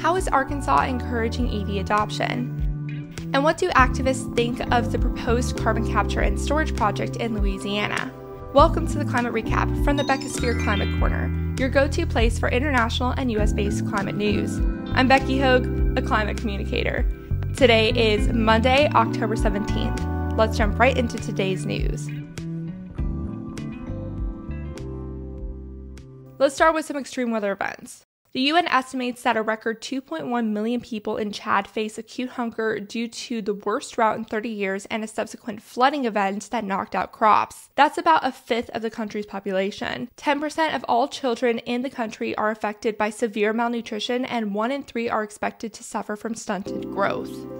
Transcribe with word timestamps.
How 0.00 0.16
is 0.16 0.28
Arkansas 0.28 0.84
encouraging 0.84 1.50
EV 1.50 1.84
adoption? 1.84 2.56
And 3.34 3.44
what 3.44 3.58
do 3.58 3.68
activists 3.70 4.34
think 4.34 4.58
of 4.72 4.92
the 4.92 4.98
proposed 4.98 5.58
carbon 5.58 5.86
capture 5.86 6.20
and 6.20 6.40
storage 6.40 6.74
project 6.74 7.16
in 7.16 7.38
Louisiana? 7.38 8.10
Welcome 8.54 8.88
to 8.88 8.98
the 8.98 9.04
Climate 9.04 9.32
Recap 9.32 9.84
from 9.84 9.96
the 9.96 10.02
Beckosphere 10.02 10.62
Climate 10.64 10.88
Corner, 10.98 11.54
your 11.58 11.68
go 11.68 11.86
to 11.86 12.06
place 12.06 12.38
for 12.38 12.48
international 12.48 13.10
and 13.10 13.30
US 13.32 13.52
based 13.52 13.86
climate 13.88 14.16
news. 14.16 14.58
I'm 14.94 15.06
Becky 15.06 15.38
Hogue, 15.38 15.66
a 15.96 16.02
climate 16.02 16.38
communicator. 16.38 17.06
Today 17.56 17.90
is 17.90 18.26
Monday, 18.28 18.88
October 18.94 19.36
17th. 19.36 20.36
Let's 20.36 20.56
jump 20.56 20.78
right 20.78 20.96
into 20.96 21.18
today's 21.18 21.66
news. 21.66 22.08
Let's 26.38 26.54
start 26.54 26.74
with 26.74 26.86
some 26.86 26.96
extreme 26.96 27.30
weather 27.30 27.52
events. 27.52 28.06
The 28.32 28.42
UN 28.42 28.68
estimates 28.68 29.22
that 29.22 29.36
a 29.36 29.42
record 29.42 29.82
2.1 29.82 30.50
million 30.50 30.80
people 30.80 31.16
in 31.16 31.32
Chad 31.32 31.66
face 31.66 31.98
acute 31.98 32.30
hunger 32.30 32.78
due 32.78 33.08
to 33.08 33.42
the 33.42 33.54
worst 33.54 33.94
drought 33.94 34.18
in 34.18 34.24
30 34.24 34.48
years 34.48 34.86
and 34.86 35.02
a 35.02 35.08
subsequent 35.08 35.62
flooding 35.62 36.04
event 36.04 36.48
that 36.52 36.62
knocked 36.62 36.94
out 36.94 37.10
crops. 37.10 37.70
That's 37.74 37.98
about 37.98 38.24
a 38.24 38.30
fifth 38.30 38.70
of 38.70 38.82
the 38.82 38.90
country's 38.90 39.26
population. 39.26 40.10
10% 40.16 40.76
of 40.76 40.84
all 40.84 41.08
children 41.08 41.58
in 41.58 41.82
the 41.82 41.90
country 41.90 42.36
are 42.36 42.52
affected 42.52 42.96
by 42.96 43.10
severe 43.10 43.52
malnutrition, 43.52 44.24
and 44.24 44.54
1 44.54 44.70
in 44.70 44.84
3 44.84 45.08
are 45.08 45.24
expected 45.24 45.72
to 45.72 45.82
suffer 45.82 46.14
from 46.14 46.36
stunted 46.36 46.84
growth. 46.84 47.59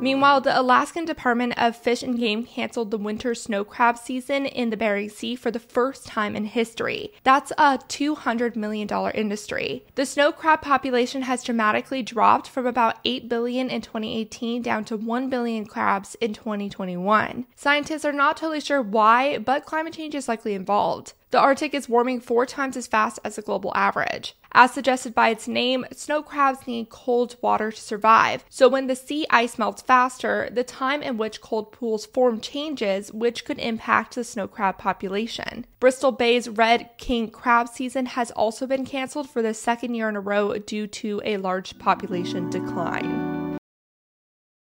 Meanwhile, 0.00 0.40
the 0.40 0.58
Alaskan 0.58 1.04
Department 1.04 1.52
of 1.56 1.76
Fish 1.76 2.02
and 2.02 2.18
Game 2.18 2.44
canceled 2.44 2.90
the 2.90 2.98
winter 2.98 3.34
snow 3.34 3.62
crab 3.62 3.98
season 3.98 4.46
in 4.46 4.70
the 4.70 4.76
Bering 4.76 5.10
Sea 5.10 5.36
for 5.36 5.50
the 5.50 5.60
first 5.60 6.06
time 6.06 6.34
in 6.34 6.46
history. 6.46 7.12
That's 7.22 7.52
a 7.52 7.78
$200 7.78 8.56
million 8.56 8.88
industry. 9.14 9.84
The 9.94 10.06
snow 10.06 10.32
crab 10.32 10.62
population 10.62 11.22
has 11.22 11.44
dramatically 11.44 12.02
dropped 12.02 12.48
from 12.48 12.66
about 12.66 12.98
8 13.04 13.28
billion 13.28 13.70
in 13.70 13.80
2018 13.80 14.62
down 14.62 14.84
to 14.86 14.96
1 14.96 15.30
billion 15.30 15.66
crabs 15.66 16.16
in 16.16 16.32
2021. 16.32 17.46
Scientists 17.54 18.04
are 18.04 18.12
not 18.12 18.38
totally 18.38 18.60
sure 18.60 18.82
why, 18.82 19.38
but 19.38 19.66
climate 19.66 19.92
change 19.92 20.14
is 20.14 20.26
likely 20.26 20.54
involved. 20.54 21.12
The 21.32 21.40
Arctic 21.40 21.72
is 21.72 21.88
warming 21.88 22.20
four 22.20 22.44
times 22.44 22.76
as 22.76 22.86
fast 22.86 23.18
as 23.24 23.36
the 23.36 23.42
global 23.42 23.72
average. 23.74 24.36
As 24.52 24.72
suggested 24.72 25.14
by 25.14 25.30
its 25.30 25.48
name, 25.48 25.86
snow 25.90 26.22
crabs 26.22 26.66
need 26.66 26.90
cold 26.90 27.36
water 27.40 27.72
to 27.72 27.80
survive. 27.80 28.44
So 28.50 28.68
when 28.68 28.86
the 28.86 28.94
sea 28.94 29.26
ice 29.30 29.58
melts 29.58 29.80
faster, 29.80 30.50
the 30.52 30.62
time 30.62 31.02
in 31.02 31.16
which 31.16 31.40
cold 31.40 31.72
pools 31.72 32.04
form 32.04 32.38
changes, 32.38 33.10
which 33.14 33.46
could 33.46 33.58
impact 33.58 34.14
the 34.14 34.24
snow 34.24 34.46
crab 34.46 34.76
population. 34.76 35.64
Bristol 35.80 36.12
Bay's 36.12 36.50
red 36.50 36.90
king 36.98 37.30
crab 37.30 37.66
season 37.66 38.04
has 38.04 38.30
also 38.32 38.66
been 38.66 38.84
canceled 38.84 39.30
for 39.30 39.40
the 39.40 39.54
second 39.54 39.94
year 39.94 40.10
in 40.10 40.16
a 40.16 40.20
row 40.20 40.58
due 40.58 40.86
to 40.86 41.22
a 41.24 41.38
large 41.38 41.78
population 41.78 42.50
decline. 42.50 43.31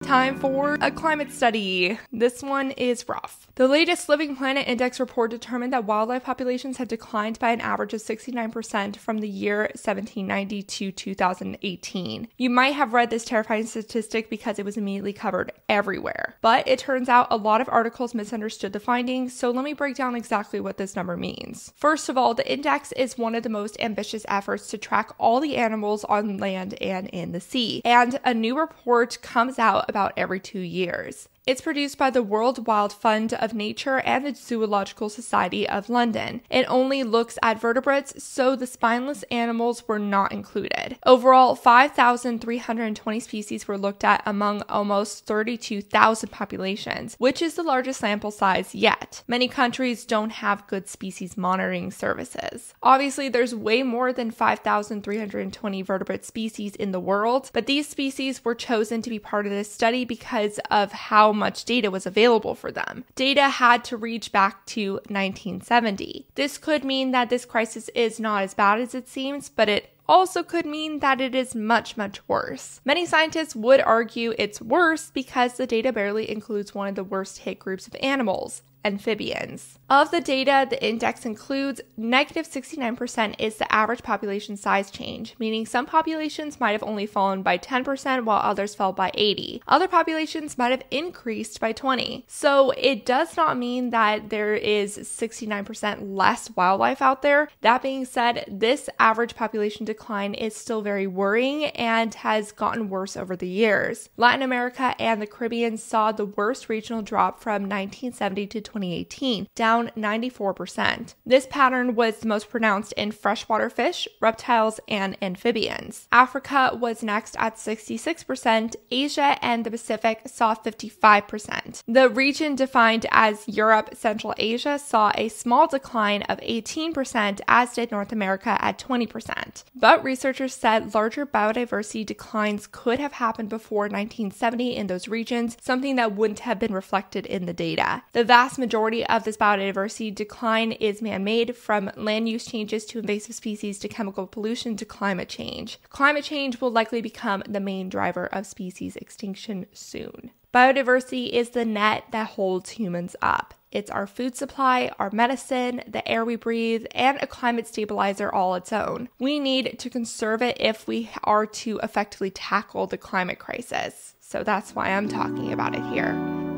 Time 0.09 0.39
for 0.39 0.75
a 0.81 0.89
climate 0.89 1.31
study. 1.31 1.99
This 2.11 2.41
one 2.41 2.71
is 2.71 3.07
rough. 3.07 3.47
The 3.53 3.67
latest 3.67 4.09
Living 4.09 4.35
Planet 4.35 4.67
Index 4.67 4.99
report 4.99 5.29
determined 5.29 5.73
that 5.73 5.83
wildlife 5.83 6.23
populations 6.23 6.77
had 6.77 6.87
declined 6.87 7.37
by 7.37 7.51
an 7.51 7.61
average 7.61 7.93
of 7.93 8.01
69% 8.01 8.95
from 8.95 9.19
the 9.19 9.29
year 9.29 9.63
1790 9.73 10.63
to 10.63 10.91
2018. 10.91 12.27
You 12.37 12.49
might 12.49 12.73
have 12.73 12.93
read 12.93 13.09
this 13.11 13.25
terrifying 13.25 13.67
statistic 13.67 14.31
because 14.31 14.57
it 14.57 14.65
was 14.65 14.77
immediately 14.77 15.13
covered 15.13 15.51
everywhere. 15.67 16.37
But 16.41 16.67
it 16.67 16.79
turns 16.79 17.09
out 17.09 17.27
a 17.29 17.37
lot 17.37 17.61
of 17.61 17.69
articles 17.69 18.15
misunderstood 18.15 18.73
the 18.73 18.79
findings, 18.79 19.33
so 19.37 19.51
let 19.51 19.65
me 19.65 19.73
break 19.73 19.95
down 19.95 20.15
exactly 20.15 20.59
what 20.59 20.77
this 20.77 20.95
number 20.95 21.17
means. 21.17 21.71
First 21.75 22.09
of 22.09 22.17
all, 22.17 22.33
the 22.33 22.51
index 22.51 22.93
is 22.93 23.17
one 23.17 23.35
of 23.35 23.43
the 23.43 23.49
most 23.49 23.77
ambitious 23.79 24.25
efforts 24.27 24.69
to 24.69 24.77
track 24.79 25.11
all 25.19 25.39
the 25.39 25.57
animals 25.57 26.03
on 26.05 26.37
land 26.37 26.81
and 26.81 27.09
in 27.09 27.33
the 27.33 27.41
sea. 27.41 27.81
And 27.83 28.19
a 28.23 28.33
new 28.33 28.57
report 28.57 29.21
comes 29.21 29.59
out 29.59 29.85
about 29.89 29.98
every 30.17 30.39
two 30.39 30.59
years. 30.59 31.27
It's 31.47 31.61
produced 31.61 31.97
by 31.97 32.09
the 32.09 32.21
World 32.21 32.67
Wide 32.67 32.91
Fund 32.91 33.33
of 33.33 33.53
Nature 33.53 33.99
and 34.01 34.25
the 34.25 34.35
Zoological 34.35 35.09
Society 35.09 35.67
of 35.67 35.89
London. 35.89 36.41
It 36.49 36.65
only 36.67 37.03
looks 37.03 37.39
at 37.41 37.59
vertebrates, 37.59 38.23
so 38.23 38.55
the 38.55 38.67
spineless 38.67 39.23
animals 39.31 39.87
were 39.87 39.99
not 39.99 40.31
included. 40.31 40.97
Overall, 41.05 41.55
5,320 41.55 43.19
species 43.19 43.67
were 43.67 43.77
looked 43.77 44.03
at 44.03 44.21
among 44.25 44.61
almost 44.63 45.25
32,000 45.25 46.29
populations, 46.29 47.15
which 47.17 47.41
is 47.41 47.55
the 47.55 47.63
largest 47.63 47.99
sample 47.99 48.31
size 48.31 48.75
yet. 48.75 49.23
Many 49.27 49.47
countries 49.47 50.05
don't 50.05 50.31
have 50.31 50.67
good 50.67 50.87
species 50.87 51.37
monitoring 51.37 51.91
services. 51.91 52.73
Obviously, 52.83 53.29
there's 53.29 53.55
way 53.55 53.81
more 53.81 54.13
than 54.13 54.29
5,320 54.31 55.81
vertebrate 55.81 56.25
species 56.25 56.75
in 56.75 56.91
the 56.91 56.99
world, 56.99 57.49
but 57.53 57.65
these 57.65 57.87
species 57.87 58.45
were 58.45 58.55
chosen 58.55 59.01
to 59.01 59.09
be 59.09 59.19
part 59.19 59.45
of 59.45 59.51
this 59.51 59.71
study 59.71 60.05
because 60.05 60.59
of 60.69 60.91
how 60.91 61.31
much 61.39 61.65
data 61.65 61.89
was 61.89 62.05
available 62.05 62.53
for 62.53 62.71
them. 62.71 63.05
Data 63.15 63.49
had 63.49 63.83
to 63.85 63.97
reach 63.97 64.31
back 64.31 64.65
to 64.67 64.93
1970. 65.07 66.27
This 66.35 66.57
could 66.57 66.83
mean 66.83 67.11
that 67.11 67.29
this 67.29 67.45
crisis 67.45 67.89
is 67.89 68.19
not 68.19 68.43
as 68.43 68.53
bad 68.53 68.79
as 68.79 68.93
it 68.93 69.07
seems, 69.07 69.49
but 69.49 69.69
it 69.69 69.89
also 70.09 70.41
could 70.41 70.65
mean 70.65 70.99
that 70.99 71.21
it 71.21 71.35
is 71.35 71.53
much, 71.53 71.95
much 71.95 72.27
worse. 72.27 72.81
Many 72.83 73.05
scientists 73.05 73.55
would 73.55 73.79
argue 73.79 74.33
it's 74.37 74.59
worse 74.59 75.11
because 75.11 75.53
the 75.53 75.67
data 75.67 75.93
barely 75.93 76.29
includes 76.29 76.73
one 76.73 76.87
of 76.87 76.95
the 76.95 77.03
worst 77.03 77.39
hit 77.39 77.59
groups 77.59 77.87
of 77.87 77.95
animals, 78.01 78.63
amphibians. 78.83 79.79
Of 79.89 80.11
the 80.11 80.21
data 80.21 80.67
the 80.69 80.83
index 80.85 81.25
includes, 81.25 81.81
negative 81.97 82.47
69% 82.47 83.35
is 83.39 83.57
the 83.57 83.73
average 83.73 84.03
population 84.03 84.55
size 84.55 84.91
change, 84.91 85.35
meaning 85.39 85.65
some 85.65 85.85
populations 85.85 86.59
might 86.59 86.73
have 86.73 86.83
only 86.83 87.05
fallen 87.05 87.41
by 87.41 87.57
10% 87.57 88.23
while 88.23 88.39
others 88.43 88.75
fell 88.75 88.93
by 88.93 89.11
80. 89.13 89.63
Other 89.67 89.87
populations 89.87 90.57
might 90.57 90.71
have 90.71 90.83
increased 90.91 91.59
by 91.59 91.71
20. 91.71 92.25
So 92.27 92.71
it 92.71 93.05
does 93.05 93.35
not 93.35 93.57
mean 93.57 93.89
that 93.89 94.29
there 94.29 94.53
is 94.53 94.97
69% 94.97 96.15
less 96.15 96.49
wildlife 96.55 97.01
out 97.01 97.21
there. 97.21 97.49
That 97.61 97.81
being 97.81 98.05
said, 98.05 98.45
this 98.47 98.89
average 98.99 99.35
population 99.35 99.85
decline 99.85 100.33
is 100.33 100.55
still 100.55 100.81
very 100.81 101.07
worrying 101.07 101.65
and 101.65 102.13
has 102.15 102.51
gotten 102.51 102.89
worse 102.89 103.17
over 103.17 103.35
the 103.35 103.47
years. 103.47 104.09
Latin 104.17 104.41
America 104.41 104.95
and 104.99 105.21
the 105.21 105.27
Caribbean 105.27 105.77
saw 105.77 106.11
the 106.11 106.25
worst 106.25 106.69
regional 106.69 107.01
drop 107.01 107.39
from 107.39 107.63
1970 107.63 108.47
to 108.47 108.61
2018, 108.69 109.47
down 109.55 109.91
94%. 109.97 111.15
This 111.25 111.47
pattern 111.49 111.95
was 111.95 112.19
the 112.19 112.27
most 112.27 112.49
pronounced 112.49 112.93
in 112.93 113.11
freshwater 113.11 113.69
fish, 113.69 114.07
reptiles, 114.21 114.79
and 114.87 115.17
amphibians. 115.21 116.07
Africa 116.11 116.71
was 116.73 117.03
next 117.03 117.35
at 117.37 117.55
66%, 117.55 118.75
Asia 118.91 119.37
and 119.41 119.65
the 119.65 119.71
Pacific 119.71 120.21
saw 120.25 120.53
55%. 120.53 121.83
The 121.87 122.09
region 122.09 122.55
defined 122.55 123.05
as 123.11 123.47
Europe, 123.47 123.95
Central 123.95 124.33
Asia 124.37 124.77
saw 124.77 125.11
a 125.15 125.29
small 125.29 125.67
decline 125.67 126.23
of 126.23 126.39
18%, 126.41 127.41
as 127.47 127.73
did 127.73 127.91
North 127.91 128.11
America 128.11 128.57
at 128.59 128.77
20%. 128.77 129.63
But 129.73 130.03
researchers 130.03 130.53
said 130.53 130.93
larger 130.93 131.25
biodiversity 131.25 132.05
declines 132.05 132.67
could 132.67 132.99
have 132.99 133.13
happened 133.13 133.49
before 133.49 133.83
1970 133.83 134.75
in 134.75 134.87
those 134.87 135.07
regions, 135.07 135.57
something 135.61 135.95
that 135.95 136.15
wouldn't 136.15 136.39
have 136.39 136.59
been 136.59 136.73
reflected 136.73 137.25
in 137.25 137.45
the 137.45 137.53
data. 137.53 138.03
The 138.13 138.23
vast 138.23 138.58
majority 138.59 139.05
of 139.05 139.23
this 139.23 139.37
biodiversity 139.37 140.13
decline 140.13 140.71
is 140.73 141.01
man 141.01 141.23
made 141.23 141.55
from 141.55 141.91
land 141.95 142.29
use 142.29 142.45
changes 142.45 142.85
to 142.85 142.99
invasive 142.99 143.35
species 143.35 143.79
to 143.79 143.87
chemical 143.87 144.27
pollution 144.27 144.75
to 144.77 144.85
climate 144.85 145.29
change. 145.29 145.79
Climate 145.89 146.23
change 146.23 146.61
will 146.61 146.71
likely 146.71 147.01
become 147.01 147.43
the 147.47 147.59
main 147.59 147.89
driver 147.89 148.27
of 148.27 148.45
species 148.45 148.95
extinction 148.95 149.65
soon. 149.73 150.31
Biodiversity 150.53 151.29
is 151.29 151.51
the 151.51 151.65
net 151.65 152.05
that 152.11 152.29
holds 152.29 152.71
humans 152.71 153.15
up. 153.21 153.53
It's 153.71 153.91
our 153.91 154.07
food 154.07 154.35
supply, 154.35 154.91
our 154.97 155.11
medicine, 155.11 155.83
the 155.87 156.07
air 156.07 156.25
we 156.25 156.35
breathe, 156.35 156.85
and 156.95 157.19
a 157.21 157.27
climate 157.27 157.67
stabilizer 157.67 158.33
all 158.33 158.55
its 158.55 158.73
own. 158.73 159.09
We 159.19 159.39
need 159.39 159.77
to 159.77 159.89
conserve 159.91 160.41
it 160.41 160.57
if 160.59 160.87
we 160.87 161.11
are 161.23 161.45
to 161.45 161.79
effectively 161.83 162.31
tackle 162.31 162.87
the 162.87 162.97
climate 162.97 163.37
crisis. 163.37 164.15
So 164.19 164.43
that's 164.43 164.73
why 164.73 164.89
I'm 164.89 165.07
talking 165.07 165.53
about 165.53 165.75
it 165.75 165.83
here. 165.93 166.48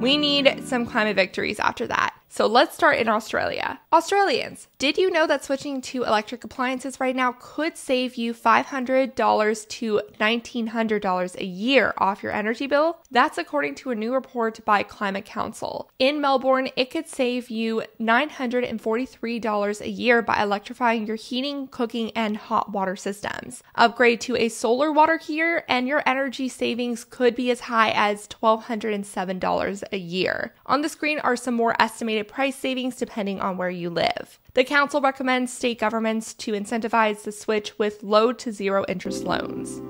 We 0.00 0.16
need 0.16 0.66
some 0.66 0.86
climate 0.86 1.14
victories 1.14 1.60
after 1.60 1.86
that. 1.88 2.14
So 2.32 2.46
let's 2.46 2.76
start 2.76 2.98
in 2.98 3.08
Australia. 3.08 3.80
Australians, 3.92 4.68
did 4.78 4.96
you 4.96 5.10
know 5.10 5.26
that 5.26 5.44
switching 5.44 5.80
to 5.80 6.04
electric 6.04 6.44
appliances 6.44 7.00
right 7.00 7.16
now 7.16 7.34
could 7.40 7.76
save 7.76 8.14
you 8.14 8.32
$500 8.32 9.68
to 9.68 10.00
$1,900 10.20 11.34
a 11.34 11.44
year 11.44 11.92
off 11.98 12.22
your 12.22 12.30
energy 12.30 12.68
bill? 12.68 12.98
That's 13.10 13.36
according 13.36 13.74
to 13.76 13.90
a 13.90 13.96
new 13.96 14.14
report 14.14 14.64
by 14.64 14.84
Climate 14.84 15.24
Council. 15.24 15.90
In 15.98 16.20
Melbourne, 16.20 16.68
it 16.76 16.92
could 16.92 17.08
save 17.08 17.50
you 17.50 17.82
$943 18.00 19.80
a 19.80 19.88
year 19.88 20.22
by 20.22 20.40
electrifying 20.40 21.08
your 21.08 21.16
heating, 21.16 21.66
cooking, 21.66 22.12
and 22.12 22.36
hot 22.36 22.70
water 22.70 22.94
systems. 22.94 23.64
Upgrade 23.74 24.20
to 24.20 24.36
a 24.36 24.48
solar 24.48 24.92
water 24.92 25.18
heater, 25.18 25.64
and 25.68 25.88
your 25.88 26.04
energy 26.06 26.48
savings 26.48 27.02
could 27.02 27.34
be 27.34 27.50
as 27.50 27.58
high 27.60 27.90
as 27.90 28.28
$1,207 28.28 29.82
a 29.90 29.98
year. 29.98 30.54
On 30.66 30.82
the 30.82 30.88
screen 30.88 31.18
are 31.18 31.34
some 31.34 31.54
more 31.54 31.74
estimated 31.82 32.19
price 32.24 32.56
savings 32.56 32.96
depending 32.96 33.40
on 33.40 33.56
where 33.56 33.70
you 33.70 33.90
live. 33.90 34.38
The 34.54 34.64
council 34.64 35.00
recommends 35.00 35.52
state 35.52 35.78
governments 35.78 36.34
to 36.34 36.52
incentivize 36.52 37.22
the 37.22 37.32
switch 37.32 37.78
with 37.78 38.02
low 38.02 38.32
to 38.32 38.52
zero 38.52 38.84
interest 38.88 39.24
loans. 39.24 39.80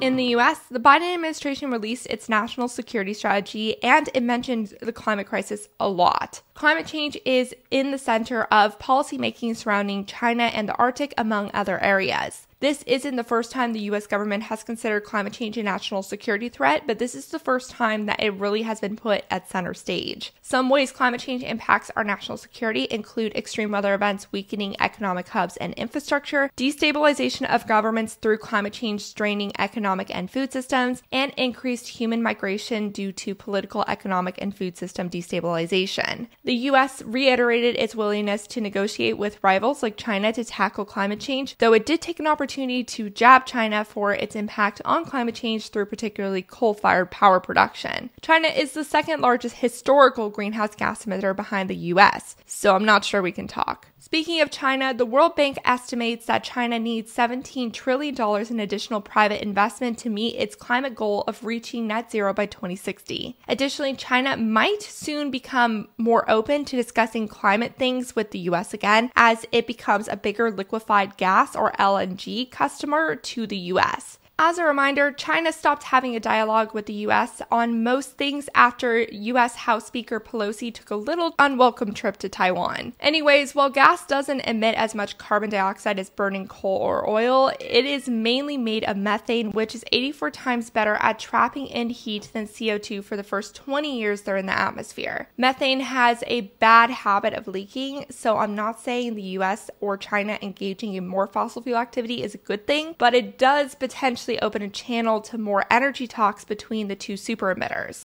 In 0.00 0.16
the 0.16 0.34
US, 0.36 0.60
the 0.70 0.80
Biden 0.80 1.12
administration 1.12 1.70
released 1.70 2.06
its 2.06 2.28
national 2.28 2.68
security 2.68 3.12
strategy 3.12 3.82
and 3.82 4.08
it 4.14 4.22
mentioned 4.22 4.74
the 4.80 4.94
climate 4.94 5.26
crisis 5.26 5.68
a 5.78 5.90
lot. 5.90 6.40
Climate 6.54 6.86
change 6.86 7.18
is 7.26 7.54
in 7.70 7.90
the 7.90 7.98
center 7.98 8.44
of 8.44 8.78
policymaking 8.78 9.56
surrounding 9.56 10.06
China 10.06 10.44
and 10.44 10.68
the 10.68 10.76
Arctic, 10.76 11.12
among 11.18 11.50
other 11.52 11.78
areas. 11.80 12.46
This 12.60 12.82
isn't 12.86 13.16
the 13.16 13.24
first 13.24 13.50
time 13.50 13.72
the 13.72 13.88
US 13.90 14.06
government 14.06 14.42
has 14.44 14.62
considered 14.62 15.04
climate 15.04 15.32
change 15.32 15.56
a 15.56 15.62
national 15.62 16.02
security 16.02 16.50
threat, 16.50 16.82
but 16.86 16.98
this 16.98 17.14
is 17.14 17.28
the 17.28 17.38
first 17.38 17.70
time 17.70 18.04
that 18.04 18.22
it 18.22 18.34
really 18.34 18.62
has 18.62 18.80
been 18.80 18.96
put 18.96 19.24
at 19.30 19.48
center 19.48 19.72
stage. 19.72 20.34
Some 20.42 20.68
ways 20.68 20.92
climate 20.92 21.22
change 21.22 21.42
impacts 21.42 21.90
our 21.96 22.04
national 22.04 22.36
security 22.36 22.86
include 22.90 23.34
extreme 23.34 23.70
weather 23.70 23.94
events 23.94 24.30
weakening 24.30 24.76
economic 24.78 25.28
hubs 25.28 25.56
and 25.56 25.72
infrastructure, 25.74 26.50
destabilization 26.54 27.48
of 27.48 27.66
governments 27.66 28.12
through 28.14 28.36
climate 28.36 28.74
change 28.74 29.00
straining 29.00 29.52
economic 29.58 30.14
and 30.14 30.30
food 30.30 30.52
systems, 30.52 31.02
and 31.10 31.32
increased 31.38 31.88
human 31.88 32.22
migration 32.22 32.90
due 32.90 33.10
to 33.10 33.34
political, 33.34 33.86
economic, 33.88 34.34
and 34.36 34.54
food 34.54 34.76
system 34.76 35.08
destabilization. 35.08 36.26
The 36.44 36.68
US 36.68 37.00
reiterated 37.00 37.76
its 37.76 37.94
willingness 37.94 38.46
to 38.48 38.60
negotiate 38.60 39.16
with 39.16 39.42
rivals 39.42 39.82
like 39.82 39.96
China 39.96 40.30
to 40.34 40.44
tackle 40.44 40.84
climate 40.84 41.20
change, 41.20 41.56
though 41.56 41.72
it 41.72 41.86
did 41.86 42.02
take 42.02 42.20
an 42.20 42.26
opportunity 42.26 42.49
to 42.50 43.10
jab 43.10 43.46
China 43.46 43.84
for 43.84 44.12
its 44.12 44.34
impact 44.34 44.82
on 44.84 45.04
climate 45.04 45.34
change 45.34 45.68
through 45.68 45.86
particularly 45.86 46.42
coal 46.42 46.74
fired 46.74 47.10
power 47.10 47.38
production. 47.38 48.10
China 48.22 48.48
is 48.48 48.72
the 48.72 48.84
second 48.84 49.20
largest 49.20 49.56
historical 49.56 50.30
greenhouse 50.30 50.74
gas 50.74 51.04
emitter 51.04 51.34
behind 51.34 51.70
the 51.70 51.76
US, 51.76 52.36
so 52.46 52.74
I'm 52.74 52.84
not 52.84 53.04
sure 53.04 53.22
we 53.22 53.32
can 53.32 53.46
talk. 53.46 53.86
Speaking 54.02 54.40
of 54.40 54.50
China, 54.50 54.94
the 54.94 55.04
World 55.04 55.36
Bank 55.36 55.58
estimates 55.64 56.24
that 56.26 56.42
China 56.42 56.78
needs 56.78 57.14
$17 57.14 57.70
trillion 57.70 58.16
in 58.50 58.58
additional 58.58 59.00
private 59.00 59.42
investment 59.42 59.98
to 59.98 60.08
meet 60.08 60.36
its 60.36 60.56
climate 60.56 60.94
goal 60.94 61.22
of 61.28 61.44
reaching 61.44 61.86
net 61.86 62.10
zero 62.10 62.32
by 62.32 62.46
2060. 62.46 63.38
Additionally, 63.46 63.94
China 63.94 64.38
might 64.38 64.82
soon 64.82 65.30
become 65.30 65.86
more 65.98 66.28
open 66.30 66.64
to 66.64 66.76
discussing 66.76 67.28
climate 67.28 67.74
things 67.76 68.16
with 68.16 68.30
the 68.30 68.38
US 68.40 68.72
again 68.72 69.10
as 69.14 69.44
it 69.52 69.66
becomes 69.66 70.08
a 70.08 70.16
bigger 70.16 70.50
liquefied 70.50 71.18
gas 71.18 71.54
or 71.54 71.70
LNG 71.72 72.39
customer 72.46 73.16
to 73.16 73.46
the 73.46 73.56
US. 73.74 74.19
As 74.42 74.56
a 74.56 74.64
reminder, 74.64 75.12
China 75.12 75.52
stopped 75.52 75.82
having 75.82 76.16
a 76.16 76.18
dialogue 76.18 76.72
with 76.72 76.86
the 76.86 76.94
US 77.04 77.42
on 77.50 77.82
most 77.82 78.16
things 78.16 78.48
after 78.54 79.02
US 79.02 79.54
House 79.54 79.86
Speaker 79.86 80.18
Pelosi 80.18 80.72
took 80.72 80.88
a 80.90 80.96
little 80.96 81.34
unwelcome 81.38 81.92
trip 81.92 82.16
to 82.16 82.28
Taiwan. 82.30 82.94
Anyways, 83.00 83.54
while 83.54 83.68
gas 83.68 84.06
doesn't 84.06 84.40
emit 84.40 84.76
as 84.76 84.94
much 84.94 85.18
carbon 85.18 85.50
dioxide 85.50 85.98
as 85.98 86.08
burning 86.08 86.48
coal 86.48 86.78
or 86.78 87.06
oil, 87.06 87.52
it 87.60 87.84
is 87.84 88.08
mainly 88.08 88.56
made 88.56 88.82
of 88.84 88.96
methane, 88.96 89.52
which 89.52 89.74
is 89.74 89.84
84 89.92 90.30
times 90.30 90.70
better 90.70 90.94
at 90.94 91.18
trapping 91.18 91.66
in 91.66 91.90
heat 91.90 92.30
than 92.32 92.46
CO2 92.46 93.04
for 93.04 93.18
the 93.18 93.22
first 93.22 93.54
20 93.54 93.94
years 93.94 94.22
they're 94.22 94.38
in 94.38 94.46
the 94.46 94.58
atmosphere. 94.58 95.28
Methane 95.36 95.80
has 95.80 96.24
a 96.26 96.52
bad 96.60 96.88
habit 96.88 97.34
of 97.34 97.46
leaking, 97.46 98.06
so 98.08 98.38
I'm 98.38 98.54
not 98.54 98.80
saying 98.80 99.16
the 99.16 99.36
US 99.36 99.68
or 99.82 99.98
China 99.98 100.38
engaging 100.40 100.94
in 100.94 101.06
more 101.06 101.26
fossil 101.26 101.60
fuel 101.60 101.76
activity 101.76 102.22
is 102.22 102.34
a 102.34 102.38
good 102.38 102.66
thing, 102.66 102.94
but 102.96 103.12
it 103.12 103.36
does 103.36 103.74
potentially 103.74 104.29
open 104.38 104.62
a 104.62 104.68
channel 104.68 105.20
to 105.22 105.38
more 105.38 105.66
energy 105.70 106.06
talks 106.06 106.44
between 106.44 106.88
the 106.88 106.96
two 106.96 107.16
super 107.16 107.54
emitters. 107.54 108.02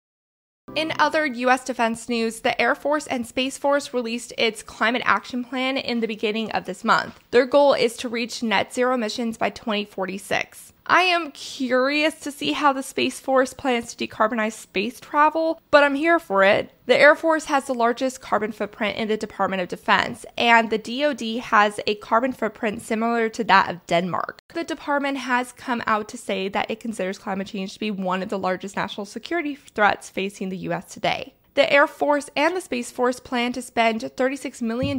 In 0.76 0.92
other 0.98 1.26
US 1.26 1.64
defense 1.64 2.08
news, 2.08 2.40
the 2.40 2.58
Air 2.60 2.74
Force 2.74 3.06
and 3.06 3.26
Space 3.26 3.58
Force 3.58 3.92
released 3.92 4.32
its 4.38 4.62
climate 4.62 5.02
action 5.04 5.44
plan 5.44 5.76
in 5.76 6.00
the 6.00 6.06
beginning 6.06 6.50
of 6.52 6.64
this 6.64 6.84
month. 6.84 7.18
Their 7.30 7.46
goal 7.46 7.74
is 7.74 7.96
to 7.98 8.08
reach 8.08 8.42
net 8.42 8.72
zero 8.72 8.94
emissions 8.94 9.36
by 9.36 9.50
2046. 9.50 10.71
I 10.86 11.02
am 11.02 11.30
curious 11.30 12.18
to 12.20 12.32
see 12.32 12.52
how 12.52 12.72
the 12.72 12.82
Space 12.82 13.20
Force 13.20 13.54
plans 13.54 13.94
to 13.94 14.06
decarbonize 14.06 14.54
space 14.54 14.98
travel, 14.98 15.60
but 15.70 15.84
I'm 15.84 15.94
here 15.94 16.18
for 16.18 16.42
it. 16.42 16.72
The 16.86 16.98
Air 16.98 17.14
Force 17.14 17.44
has 17.44 17.66
the 17.66 17.74
largest 17.74 18.20
carbon 18.20 18.50
footprint 18.50 18.96
in 18.98 19.06
the 19.06 19.16
Department 19.16 19.62
of 19.62 19.68
Defense, 19.68 20.26
and 20.36 20.70
the 20.70 20.78
DoD 20.78 21.44
has 21.44 21.78
a 21.86 21.94
carbon 21.96 22.32
footprint 22.32 22.82
similar 22.82 23.28
to 23.28 23.44
that 23.44 23.70
of 23.70 23.86
Denmark. 23.86 24.40
The 24.54 24.64
department 24.64 25.18
has 25.18 25.52
come 25.52 25.82
out 25.86 26.08
to 26.08 26.18
say 26.18 26.48
that 26.48 26.70
it 26.70 26.80
considers 26.80 27.18
climate 27.18 27.46
change 27.46 27.74
to 27.74 27.80
be 27.80 27.92
one 27.92 28.22
of 28.22 28.28
the 28.28 28.38
largest 28.38 28.74
national 28.74 29.06
security 29.06 29.54
threats 29.54 30.10
facing 30.10 30.48
the 30.48 30.56
U.S. 30.58 30.92
today. 30.92 31.34
The 31.54 31.70
Air 31.70 31.86
Force 31.86 32.30
and 32.34 32.56
the 32.56 32.62
Space 32.62 32.90
Force 32.90 33.20
plan 33.20 33.52
to 33.52 33.60
spend 33.60 34.00
$36 34.00 34.62
million 34.62 34.98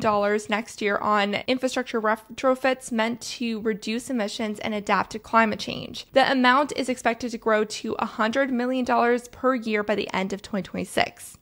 next 0.50 0.82
year 0.84 0.98
on 0.98 1.36
infrastructure 1.48 2.00
retrofits 2.00 2.92
meant 2.92 3.22
to 3.22 3.60
reduce 3.62 4.12
emissions 4.12 4.60
and 4.60 4.76
adapt 4.76 5.12
to 5.12 5.20
climate 5.20 5.60
change. 5.60 6.06
The 6.14 6.32
amount 6.32 6.72
is 6.76 6.90
expected 6.90 7.32
to 7.32 7.40
grow 7.40 7.64
to 7.64 7.96
$100 7.96 8.52
million 8.52 8.86
per 9.32 9.56
year 9.56 9.82
by 9.84 9.96
the 9.96 10.14
end 10.14 10.32
of 10.32 10.44
2026. 10.44 11.40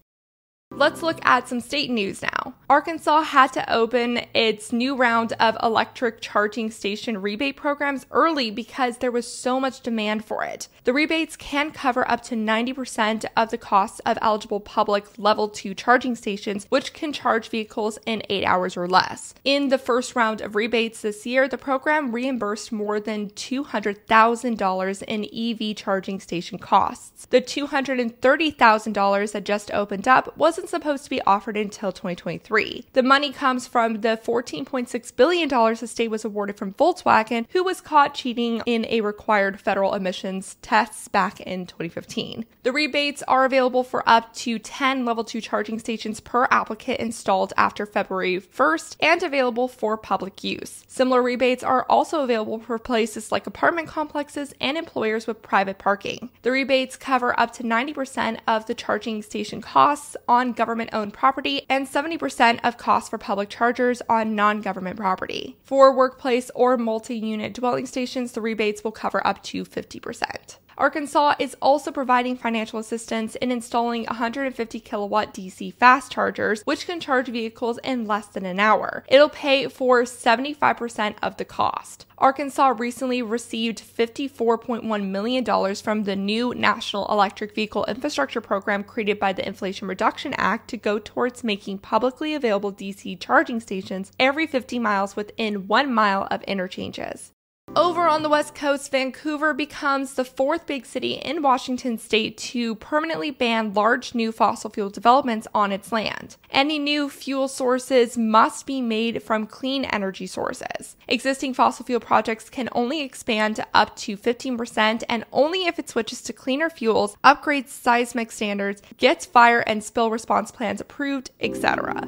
Let's 0.73 1.03
look 1.03 1.19
at 1.25 1.49
some 1.49 1.59
state 1.59 1.89
news 1.91 2.21
now. 2.21 2.53
Arkansas 2.69 3.23
had 3.23 3.51
to 3.53 3.73
open 3.73 4.21
its 4.33 4.71
new 4.71 4.95
round 4.95 5.33
of 5.33 5.57
electric 5.61 6.21
charging 6.21 6.71
station 6.71 7.21
rebate 7.21 7.57
programs 7.57 8.05
early 8.11 8.49
because 8.49 8.97
there 8.97 9.11
was 9.11 9.27
so 9.27 9.59
much 9.59 9.81
demand 9.81 10.23
for 10.23 10.45
it. 10.45 10.69
The 10.85 10.93
rebates 10.93 11.35
can 11.35 11.71
cover 11.71 12.09
up 12.09 12.23
to 12.23 12.35
90% 12.35 13.25
of 13.35 13.51
the 13.51 13.57
costs 13.57 13.99
of 14.05 14.17
eligible 14.21 14.61
public 14.61 15.05
level 15.17 15.49
2 15.49 15.73
charging 15.73 16.15
stations, 16.15 16.65
which 16.69 16.93
can 16.93 17.11
charge 17.11 17.49
vehicles 17.49 17.99
in 18.05 18.23
8 18.29 18.45
hours 18.45 18.77
or 18.77 18.87
less. 18.87 19.33
In 19.43 19.67
the 19.67 19.77
first 19.77 20.15
round 20.15 20.39
of 20.39 20.55
rebates 20.55 21.01
this 21.01 21.25
year, 21.25 21.49
the 21.49 21.57
program 21.57 22.13
reimbursed 22.13 22.71
more 22.71 23.01
than 23.01 23.31
$200,000 23.31 25.03
in 25.03 25.25
EV 25.33 25.75
charging 25.75 26.21
station 26.21 26.57
costs. 26.57 27.25
The 27.25 27.41
$230,000 27.41 29.31
that 29.33 29.43
just 29.43 29.71
opened 29.71 30.07
up 30.07 30.37
was 30.37 30.60
wasn't 30.61 30.83
supposed 30.83 31.03
to 31.05 31.09
be 31.09 31.21
offered 31.23 31.57
until 31.57 31.91
2023. 31.91 32.85
The 32.93 33.01
money 33.01 33.31
comes 33.31 33.65
from 33.65 34.01
the 34.01 34.19
$14.6 34.23 35.15
billion 35.15 35.49
the 35.49 35.87
state 35.87 36.11
was 36.11 36.23
awarded 36.23 36.57
from 36.57 36.73
Volkswagen, 36.73 37.47
who 37.49 37.63
was 37.63 37.81
caught 37.81 38.13
cheating 38.13 38.61
in 38.67 38.85
a 38.85 39.01
required 39.01 39.59
federal 39.59 39.95
emissions 39.95 40.57
tests 40.61 41.07
back 41.07 41.41
in 41.41 41.65
2015. 41.65 42.45
The 42.61 42.71
rebates 42.71 43.23
are 43.23 43.43
available 43.43 43.83
for 43.83 44.07
up 44.07 44.35
to 44.35 44.59
10 44.59 45.03
level 45.03 45.23
2 45.23 45.41
charging 45.41 45.79
stations 45.79 46.19
per 46.19 46.47
applicant 46.51 46.99
installed 46.99 47.53
after 47.57 47.87
February 47.87 48.39
1st 48.39 48.97
and 48.99 49.23
available 49.23 49.67
for 49.67 49.97
public 49.97 50.43
use. 50.43 50.83
Similar 50.87 51.23
rebates 51.23 51.63
are 51.63 51.87
also 51.89 52.21
available 52.21 52.59
for 52.59 52.77
places 52.77 53.31
like 53.31 53.47
apartment 53.47 53.87
complexes 53.87 54.53
and 54.61 54.77
employers 54.77 55.25
with 55.25 55.41
private 55.41 55.79
parking. 55.79 56.29
The 56.43 56.51
rebates 56.51 56.97
cover 56.97 57.37
up 57.39 57.51
to 57.53 57.63
90% 57.63 58.41
of 58.47 58.67
the 58.67 58.75
charging 58.75 59.23
station 59.23 59.61
costs 59.61 60.15
on 60.27 60.50
government 60.53 60.91
owned 60.93 61.13
property 61.13 61.65
and 61.69 61.87
70% 61.87 62.59
of 62.63 62.77
costs 62.77 63.09
for 63.09 63.17
public 63.17 63.49
chargers 63.49 64.01
on 64.09 64.35
non 64.35 64.61
government 64.61 64.97
property. 64.97 65.57
For 65.63 65.95
workplace 65.95 66.51
or 66.55 66.77
multi 66.77 67.17
unit 67.17 67.53
dwelling 67.53 67.85
stations, 67.85 68.31
the 68.31 68.41
rebates 68.41 68.83
will 68.83 68.91
cover 68.91 69.25
up 69.25 69.43
to 69.43 69.63
50%. 69.65 70.57
Arkansas 70.77 71.35
is 71.39 71.55
also 71.61 71.91
providing 71.91 72.37
financial 72.37 72.79
assistance 72.79 73.35
in 73.35 73.51
installing 73.51 74.05
150 74.05 74.79
kilowatt 74.79 75.33
DC 75.33 75.73
fast 75.73 76.11
chargers, 76.11 76.61
which 76.63 76.85
can 76.85 76.99
charge 76.99 77.27
vehicles 77.27 77.79
in 77.83 78.05
less 78.05 78.27
than 78.27 78.45
an 78.45 78.59
hour. 78.59 79.03
It'll 79.07 79.29
pay 79.29 79.67
for 79.67 80.03
75% 80.03 81.15
of 81.21 81.37
the 81.37 81.45
cost. 81.45 82.05
Arkansas 82.17 82.75
recently 82.77 83.21
received 83.21 83.81
$54.1 83.81 85.09
million 85.09 85.75
from 85.75 86.03
the 86.03 86.15
new 86.15 86.53
National 86.53 87.07
Electric 87.07 87.55
Vehicle 87.55 87.85
Infrastructure 87.85 88.41
Program 88.41 88.83
created 88.83 89.19
by 89.19 89.33
the 89.33 89.45
Inflation 89.45 89.87
Reduction 89.87 90.33
Act 90.37 90.69
to 90.69 90.77
go 90.77 90.99
towards 90.99 91.43
making 91.43 91.79
publicly 91.79 92.33
available 92.33 92.71
DC 92.71 93.19
charging 93.19 93.59
stations 93.59 94.11
every 94.19 94.47
50 94.47 94.79
miles 94.79 95.15
within 95.15 95.67
one 95.67 95.93
mile 95.93 96.27
of 96.29 96.43
interchanges. 96.43 97.31
Over 97.73 98.09
on 98.09 98.21
the 98.21 98.27
West 98.27 98.53
Coast, 98.53 98.91
Vancouver 98.91 99.53
becomes 99.53 100.15
the 100.15 100.25
fourth 100.25 100.65
big 100.65 100.85
city 100.85 101.13
in 101.13 101.41
Washington 101.41 101.97
state 101.97 102.37
to 102.39 102.75
permanently 102.75 103.31
ban 103.31 103.73
large 103.73 104.13
new 104.13 104.33
fossil 104.33 104.69
fuel 104.69 104.89
developments 104.89 105.47
on 105.53 105.71
its 105.71 105.89
land. 105.89 106.35
Any 106.49 106.77
new 106.77 107.09
fuel 107.09 107.47
sources 107.47 108.17
must 108.17 108.65
be 108.65 108.81
made 108.81 109.23
from 109.23 109.47
clean 109.47 109.85
energy 109.85 110.27
sources. 110.27 110.97
Existing 111.07 111.53
fossil 111.53 111.85
fuel 111.85 112.01
projects 112.01 112.49
can 112.49 112.67
only 112.73 113.01
expand 113.03 113.55
to 113.55 113.67
up 113.73 113.95
to 113.97 114.17
15% 114.17 115.03
and 115.07 115.23
only 115.31 115.65
if 115.65 115.79
it 115.79 115.87
switches 115.87 116.21
to 116.23 116.33
cleaner 116.33 116.69
fuels, 116.69 117.15
upgrades 117.23 117.69
seismic 117.69 118.33
standards, 118.33 118.81
gets 118.97 119.25
fire 119.25 119.61
and 119.61 119.81
spill 119.81 120.11
response 120.11 120.51
plans 120.51 120.81
approved, 120.81 121.31
etc. 121.39 122.05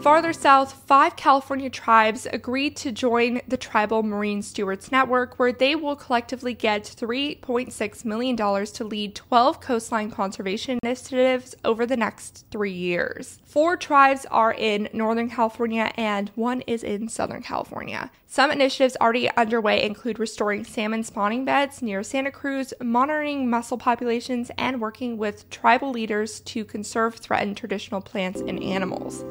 Farther 0.00 0.32
south, 0.32 0.84
five 0.86 1.16
California 1.16 1.68
tribes 1.68 2.26
agreed 2.32 2.76
to 2.76 2.92
join 2.92 3.40
the 3.48 3.56
Tribal 3.56 4.04
Marine 4.04 4.42
Stewards 4.42 4.92
Network, 4.92 5.40
where 5.40 5.52
they 5.52 5.74
will 5.74 5.96
collectively 5.96 6.54
get 6.54 6.84
$3.6 6.84 8.04
million 8.04 8.36
to 8.36 8.84
lead 8.84 9.16
12 9.16 9.60
coastline 9.60 10.10
conservation 10.12 10.78
initiatives 10.84 11.56
over 11.64 11.84
the 11.84 11.96
next 11.96 12.46
three 12.52 12.72
years. 12.72 13.40
Four 13.44 13.76
tribes 13.76 14.24
are 14.30 14.52
in 14.52 14.88
Northern 14.92 15.28
California 15.28 15.90
and 15.96 16.30
one 16.36 16.60
is 16.62 16.84
in 16.84 17.08
Southern 17.08 17.42
California. 17.42 18.10
Some 18.28 18.52
initiatives 18.52 18.96
already 19.00 19.28
underway 19.36 19.84
include 19.84 20.20
restoring 20.20 20.64
salmon 20.64 21.02
spawning 21.02 21.44
beds 21.44 21.82
near 21.82 22.04
Santa 22.04 22.30
Cruz, 22.30 22.72
monitoring 22.80 23.50
mussel 23.50 23.78
populations, 23.78 24.52
and 24.56 24.80
working 24.80 25.18
with 25.18 25.50
tribal 25.50 25.90
leaders 25.90 26.38
to 26.40 26.64
conserve 26.64 27.16
threatened 27.16 27.56
traditional 27.56 28.00
plants 28.00 28.40
and 28.40 28.62
animals. 28.62 29.24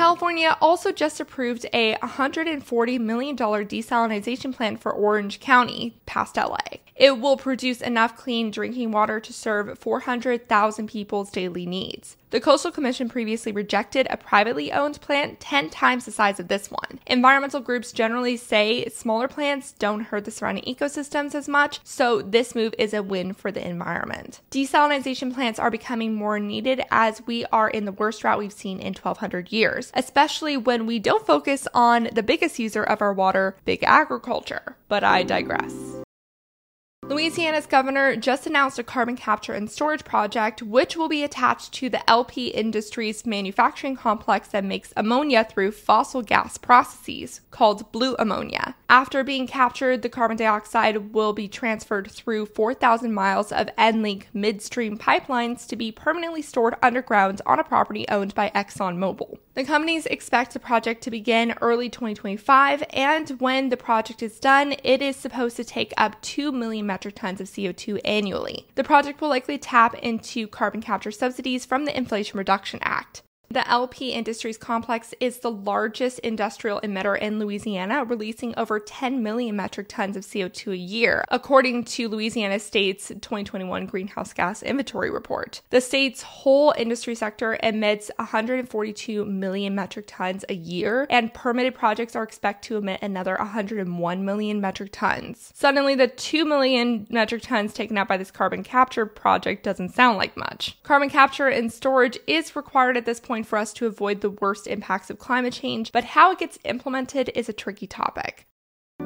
California 0.00 0.56
also 0.62 0.92
just 0.92 1.20
approved 1.20 1.66
a 1.74 1.94
$140 1.96 2.98
million 2.98 3.36
desalination 3.36 4.56
plant 4.56 4.80
for 4.80 4.90
Orange 4.90 5.40
County, 5.40 5.94
past 6.06 6.38
LA. 6.38 6.56
It 7.00 7.18
will 7.18 7.38
produce 7.38 7.80
enough 7.80 8.14
clean 8.14 8.50
drinking 8.50 8.92
water 8.92 9.20
to 9.20 9.32
serve 9.32 9.78
400,000 9.78 10.86
people's 10.86 11.30
daily 11.30 11.64
needs. 11.64 12.18
The 12.28 12.42
Coastal 12.42 12.70
Commission 12.70 13.08
previously 13.08 13.52
rejected 13.52 14.06
a 14.10 14.18
privately 14.18 14.70
owned 14.70 15.00
plant 15.00 15.40
10 15.40 15.70
times 15.70 16.04
the 16.04 16.12
size 16.12 16.38
of 16.38 16.48
this 16.48 16.70
one. 16.70 17.00
Environmental 17.06 17.60
groups 17.60 17.92
generally 17.92 18.36
say 18.36 18.84
smaller 18.90 19.28
plants 19.28 19.72
don't 19.72 20.02
hurt 20.02 20.26
the 20.26 20.30
surrounding 20.30 20.64
ecosystems 20.64 21.34
as 21.34 21.48
much, 21.48 21.80
so 21.84 22.20
this 22.20 22.54
move 22.54 22.74
is 22.76 22.92
a 22.92 23.02
win 23.02 23.32
for 23.32 23.50
the 23.50 23.66
environment. 23.66 24.40
Desalination 24.50 25.32
plants 25.32 25.58
are 25.58 25.70
becoming 25.70 26.14
more 26.14 26.38
needed 26.38 26.82
as 26.90 27.26
we 27.26 27.46
are 27.46 27.70
in 27.70 27.86
the 27.86 27.92
worst 27.92 28.20
drought 28.20 28.38
we've 28.38 28.52
seen 28.52 28.78
in 28.78 28.92
1200 28.92 29.50
years, 29.50 29.90
especially 29.94 30.58
when 30.58 30.84
we 30.84 30.98
don't 30.98 31.26
focus 31.26 31.66
on 31.72 32.10
the 32.12 32.22
biggest 32.22 32.58
user 32.58 32.84
of 32.84 33.00
our 33.00 33.14
water, 33.14 33.56
big 33.64 33.82
agriculture. 33.84 34.76
But 34.88 35.02
I 35.02 35.22
digress. 35.22 35.89
Louisiana's 37.20 37.66
governor 37.66 38.16
just 38.16 38.46
announced 38.46 38.78
a 38.78 38.82
carbon 38.82 39.14
capture 39.14 39.52
and 39.52 39.70
storage 39.70 40.04
project, 40.04 40.62
which 40.62 40.96
will 40.96 41.06
be 41.06 41.22
attached 41.22 41.70
to 41.74 41.90
the 41.90 42.08
LP 42.08 42.46
Industries 42.46 43.26
manufacturing 43.26 43.94
complex 43.94 44.48
that 44.48 44.64
makes 44.64 44.94
ammonia 44.96 45.44
through 45.44 45.72
fossil 45.72 46.22
gas 46.22 46.56
processes, 46.56 47.42
called 47.50 47.92
blue 47.92 48.16
ammonia. 48.18 48.74
After 48.88 49.22
being 49.22 49.46
captured, 49.46 50.00
the 50.00 50.08
carbon 50.08 50.38
dioxide 50.38 51.12
will 51.12 51.34
be 51.34 51.46
transferred 51.46 52.10
through 52.10 52.46
4,000 52.46 53.12
miles 53.12 53.52
of 53.52 53.68
EnLink 53.76 54.24
midstream 54.32 54.96
pipelines 54.96 55.68
to 55.68 55.76
be 55.76 55.92
permanently 55.92 56.40
stored 56.40 56.74
underground 56.82 57.42
on 57.44 57.60
a 57.60 57.64
property 57.64 58.08
owned 58.08 58.34
by 58.34 58.50
ExxonMobil. 58.54 59.36
The 59.54 59.64
companies 59.64 60.06
expect 60.06 60.52
the 60.52 60.60
project 60.60 61.02
to 61.02 61.10
begin 61.10 61.54
early 61.60 61.88
2025, 61.88 62.84
and 62.90 63.30
when 63.40 63.68
the 63.68 63.76
project 63.76 64.22
is 64.22 64.38
done, 64.38 64.76
it 64.84 65.02
is 65.02 65.16
supposed 65.16 65.56
to 65.56 65.64
take 65.64 65.92
up 65.96 66.20
2 66.22 66.52
million 66.52 66.86
metric 66.86 67.16
tons 67.16 67.40
of 67.40 67.48
CO2 67.48 68.00
annually. 68.04 68.68
The 68.76 68.84
project 68.84 69.20
will 69.20 69.28
likely 69.28 69.58
tap 69.58 69.94
into 69.96 70.46
carbon 70.46 70.80
capture 70.80 71.10
subsidies 71.10 71.66
from 71.66 71.84
the 71.84 71.96
Inflation 71.96 72.38
Reduction 72.38 72.78
Act. 72.82 73.22
The 73.52 73.68
LP 73.68 74.12
Industries 74.12 74.56
complex 74.56 75.12
is 75.18 75.40
the 75.40 75.50
largest 75.50 76.20
industrial 76.20 76.80
emitter 76.82 77.18
in 77.18 77.40
Louisiana, 77.40 78.04
releasing 78.04 78.56
over 78.56 78.78
10 78.78 79.24
million 79.24 79.56
metric 79.56 79.88
tons 79.88 80.16
of 80.16 80.22
CO2 80.22 80.74
a 80.74 80.76
year, 80.76 81.24
according 81.30 81.82
to 81.86 82.08
Louisiana 82.08 82.60
State's 82.60 83.08
2021 83.08 83.86
greenhouse 83.86 84.32
gas 84.32 84.62
inventory 84.62 85.10
report. 85.10 85.62
The 85.70 85.80
state's 85.80 86.22
whole 86.22 86.72
industry 86.78 87.16
sector 87.16 87.58
emits 87.60 88.08
142 88.20 89.24
million 89.24 89.74
metric 89.74 90.04
tons 90.06 90.44
a 90.48 90.54
year, 90.54 91.08
and 91.10 91.34
permitted 91.34 91.74
projects 91.74 92.14
are 92.14 92.22
expected 92.22 92.68
to 92.68 92.76
emit 92.76 93.02
another 93.02 93.34
101 93.34 94.24
million 94.24 94.60
metric 94.60 94.90
tons. 94.92 95.50
Suddenly, 95.56 95.96
the 95.96 96.06
2 96.06 96.44
million 96.44 97.04
metric 97.10 97.42
tons 97.42 97.74
taken 97.74 97.98
out 97.98 98.06
by 98.06 98.16
this 98.16 98.30
carbon 98.30 98.62
capture 98.62 99.06
project 99.06 99.64
doesn't 99.64 99.92
sound 99.92 100.18
like 100.18 100.36
much. 100.36 100.80
Carbon 100.84 101.10
capture 101.10 101.48
and 101.48 101.72
storage 101.72 102.16
is 102.28 102.54
required 102.54 102.96
at 102.96 103.06
this 103.06 103.18
point 103.18 103.39
for 103.46 103.58
us 103.58 103.72
to 103.74 103.86
avoid 103.86 104.20
the 104.20 104.30
worst 104.30 104.66
impacts 104.66 105.10
of 105.10 105.18
climate 105.18 105.52
change, 105.52 105.92
but 105.92 106.04
how 106.04 106.32
it 106.32 106.38
gets 106.38 106.58
implemented 106.64 107.30
is 107.34 107.48
a 107.48 107.52
tricky 107.52 107.86
topic. 107.86 108.46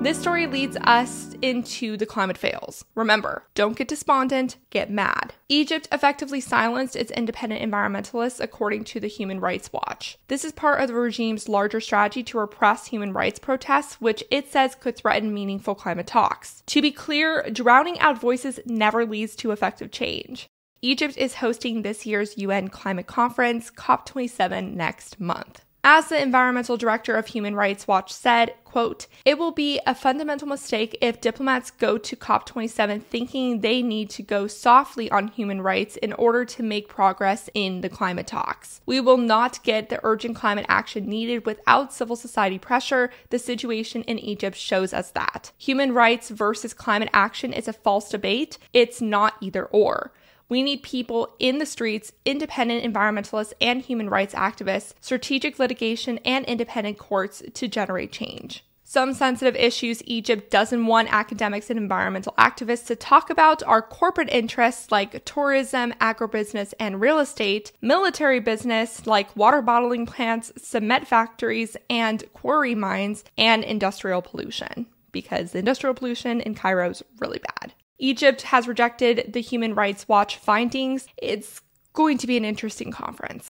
This 0.00 0.20
story 0.20 0.46
leads 0.46 0.76
us 0.82 1.34
into 1.40 1.96
the 1.96 2.04
climate 2.04 2.36
fails. 2.36 2.84
Remember, 2.94 3.44
don't 3.54 3.76
get 3.76 3.88
despondent, 3.88 4.56
get 4.68 4.90
mad. 4.90 5.34
Egypt 5.48 5.88
effectively 5.90 6.40
silenced 6.40 6.96
its 6.96 7.12
independent 7.12 7.62
environmentalists, 7.62 8.40
according 8.40 8.84
to 8.84 9.00
the 9.00 9.06
Human 9.06 9.40
Rights 9.40 9.72
Watch. 9.72 10.18
This 10.28 10.44
is 10.44 10.52
part 10.52 10.80
of 10.80 10.88
the 10.88 10.94
regime's 10.94 11.48
larger 11.48 11.80
strategy 11.80 12.22
to 12.24 12.38
repress 12.38 12.88
human 12.88 13.12
rights 13.12 13.38
protests, 13.38 14.00
which 14.00 14.22
it 14.30 14.50
says 14.50 14.74
could 14.74 14.96
threaten 14.96 15.32
meaningful 15.32 15.74
climate 15.74 16.08
talks. 16.08 16.62
To 16.66 16.82
be 16.82 16.90
clear, 16.90 17.48
drowning 17.50 17.98
out 18.00 18.20
voices 18.20 18.60
never 18.66 19.06
leads 19.06 19.34
to 19.36 19.52
effective 19.52 19.90
change. 19.90 20.48
Egypt 20.84 21.16
is 21.16 21.36
hosting 21.36 21.80
this 21.80 22.04
year's 22.04 22.36
UN 22.36 22.68
climate 22.68 23.06
conference, 23.06 23.70
COP27, 23.70 24.74
next 24.74 25.18
month. 25.18 25.64
As 25.82 26.08
the 26.08 26.20
environmental 26.20 26.76
director 26.76 27.14
of 27.14 27.28
Human 27.28 27.54
Rights 27.54 27.88
Watch 27.88 28.12
said, 28.12 28.54
quote, 28.64 29.06
"It 29.24 29.38
will 29.38 29.50
be 29.50 29.80
a 29.86 29.94
fundamental 29.94 30.46
mistake 30.46 30.98
if 31.00 31.22
diplomats 31.22 31.70
go 31.70 31.96
to 31.96 32.16
COP27 32.16 33.00
thinking 33.00 33.60
they 33.60 33.80
need 33.80 34.10
to 34.10 34.22
go 34.22 34.46
softly 34.46 35.10
on 35.10 35.28
human 35.28 35.62
rights 35.62 35.96
in 35.96 36.12
order 36.12 36.44
to 36.44 36.62
make 36.62 36.86
progress 36.86 37.48
in 37.54 37.80
the 37.80 37.88
climate 37.88 38.26
talks. 38.26 38.82
We 38.84 39.00
will 39.00 39.16
not 39.16 39.62
get 39.62 39.88
the 39.88 40.00
urgent 40.02 40.36
climate 40.36 40.66
action 40.68 41.06
needed 41.06 41.46
without 41.46 41.94
civil 41.94 42.16
society 42.16 42.58
pressure. 42.58 43.10
The 43.30 43.38
situation 43.38 44.02
in 44.02 44.18
Egypt 44.18 44.58
shows 44.58 44.92
us 44.92 45.10
that. 45.12 45.52
Human 45.56 45.94
rights 45.94 46.28
versus 46.28 46.74
climate 46.74 47.08
action 47.14 47.54
is 47.54 47.68
a 47.68 47.72
false 47.72 48.10
debate. 48.10 48.58
It's 48.74 49.00
not 49.00 49.36
either 49.40 49.64
or." 49.64 50.12
We 50.48 50.62
need 50.62 50.82
people 50.82 51.34
in 51.38 51.58
the 51.58 51.66
streets, 51.66 52.12
independent 52.24 52.84
environmentalists 52.84 53.52
and 53.60 53.80
human 53.80 54.10
rights 54.10 54.34
activists, 54.34 54.94
strategic 55.00 55.58
litigation, 55.58 56.18
and 56.18 56.44
independent 56.44 56.98
courts 56.98 57.42
to 57.52 57.68
generate 57.68 58.12
change. 58.12 58.64
Some 58.86 59.14
sensitive 59.14 59.56
issues 59.56 60.04
Egypt 60.04 60.50
doesn't 60.50 60.86
want 60.86 61.12
academics 61.12 61.70
and 61.70 61.78
environmental 61.78 62.34
activists 62.38 62.86
to 62.86 62.94
talk 62.94 63.30
about 63.30 63.62
are 63.62 63.82
corporate 63.82 64.28
interests 64.30 64.92
like 64.92 65.24
tourism, 65.24 65.92
agribusiness, 66.00 66.74
and 66.78 67.00
real 67.00 67.18
estate, 67.18 67.72
military 67.80 68.40
business 68.40 69.06
like 69.06 69.34
water 69.34 69.62
bottling 69.62 70.04
plants, 70.06 70.52
cement 70.58 71.08
factories, 71.08 71.76
and 71.88 72.22
quarry 72.34 72.74
mines, 72.74 73.24
and 73.38 73.64
industrial 73.64 74.22
pollution. 74.22 74.86
Because 75.10 75.54
industrial 75.54 75.94
pollution 75.94 76.40
in 76.40 76.54
Cairo 76.54 76.90
is 76.90 77.02
really 77.18 77.40
bad. 77.40 77.72
Egypt 77.98 78.42
has 78.42 78.68
rejected 78.68 79.32
the 79.32 79.40
Human 79.40 79.74
Rights 79.74 80.08
Watch 80.08 80.36
findings. 80.36 81.06
It's 81.16 81.60
going 81.92 82.18
to 82.18 82.26
be 82.26 82.36
an 82.36 82.44
interesting 82.44 82.90
conference. 82.90 83.48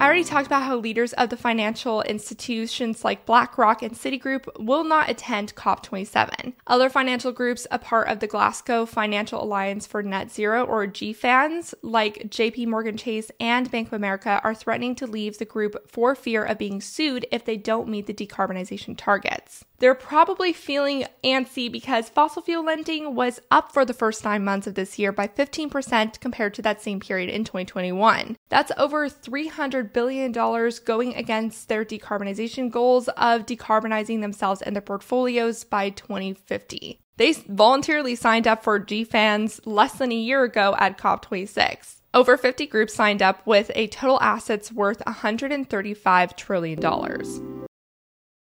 I 0.00 0.06
already 0.06 0.24
talked 0.24 0.46
about 0.46 0.62
how 0.62 0.76
leaders 0.76 1.12
of 1.12 1.28
the 1.28 1.36
financial 1.36 2.02
institutions 2.02 3.04
like 3.04 3.26
BlackRock 3.26 3.82
and 3.82 3.94
Citigroup 3.94 4.48
will 4.58 4.84
not 4.84 5.08
attend 5.08 5.54
COP27. 5.54 6.54
Other 6.66 6.88
financial 6.88 7.30
groups, 7.30 7.66
a 7.70 7.78
part 7.78 8.08
of 8.08 8.20
the 8.20 8.26
Glasgow 8.26 8.86
Financial 8.86 9.42
Alliance 9.42 9.86
for 9.86 10.02
Net 10.02 10.32
Zero 10.32 10.64
or 10.64 10.86
GFANZ, 10.86 11.74
like 11.82 12.30
JP 12.30 12.68
Morgan 12.68 12.96
Chase 12.96 13.30
and 13.38 13.70
Bank 13.70 13.88
of 13.88 13.92
America, 13.92 14.40
are 14.42 14.54
threatening 14.54 14.94
to 14.96 15.06
leave 15.06 15.38
the 15.38 15.44
group 15.44 15.90
for 15.90 16.14
fear 16.14 16.42
of 16.42 16.58
being 16.58 16.80
sued 16.80 17.26
if 17.30 17.44
they 17.44 17.56
don't 17.56 17.88
meet 17.88 18.06
the 18.06 18.14
decarbonization 18.14 18.96
targets. 18.96 19.64
They're 19.82 19.96
probably 19.96 20.52
feeling 20.52 21.06
antsy 21.24 21.70
because 21.70 22.08
fossil 22.08 22.40
fuel 22.40 22.64
lending 22.64 23.16
was 23.16 23.40
up 23.50 23.72
for 23.72 23.84
the 23.84 23.92
first 23.92 24.22
nine 24.22 24.44
months 24.44 24.68
of 24.68 24.76
this 24.76 24.96
year 24.96 25.10
by 25.10 25.26
15% 25.26 26.20
compared 26.20 26.54
to 26.54 26.62
that 26.62 26.80
same 26.80 27.00
period 27.00 27.28
in 27.28 27.42
2021. 27.42 28.36
That's 28.48 28.70
over 28.78 29.08
$300 29.08 29.92
billion 29.92 30.30
going 30.30 31.16
against 31.16 31.68
their 31.68 31.84
decarbonization 31.84 32.70
goals 32.70 33.08
of 33.08 33.44
decarbonizing 33.44 34.20
themselves 34.20 34.62
and 34.62 34.76
their 34.76 34.82
portfolios 34.82 35.64
by 35.64 35.90
2050. 35.90 37.00
They 37.16 37.32
voluntarily 37.32 38.14
signed 38.14 38.46
up 38.46 38.62
for 38.62 38.78
GFANZ 38.78 39.62
less 39.64 39.94
than 39.94 40.12
a 40.12 40.14
year 40.14 40.44
ago 40.44 40.76
at 40.78 40.96
COP26. 40.96 42.02
Over 42.14 42.36
50 42.36 42.66
groups 42.66 42.94
signed 42.94 43.20
up 43.20 43.44
with 43.44 43.72
a 43.74 43.88
total 43.88 44.20
assets 44.20 44.70
worth 44.70 45.02
$135 45.06 46.36
trillion. 46.36 47.51